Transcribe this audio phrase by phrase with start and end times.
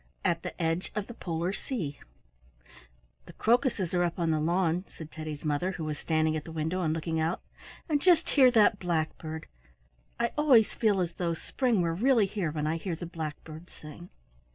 [0.25, 1.99] AT THE EDGE OF THE POLAR SEA
[3.27, 6.51] The crocuses are up on the lawn," said Teddy's mother, who was standing at the
[6.51, 7.39] window and looking out.
[7.87, 9.45] "And just hear that blackbird!
[10.19, 14.09] I always feel as though spring were really here when I hear the blackbirds sing."